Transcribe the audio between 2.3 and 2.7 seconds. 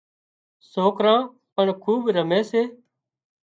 سي